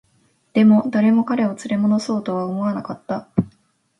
[0.53, 3.27] でも、誰も彼を連れ戻そうとは思わなかった